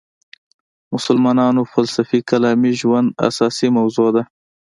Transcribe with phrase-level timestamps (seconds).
[0.93, 4.23] مسلمانانو فلسفي کلامي ژوند اساسي موضوع ده.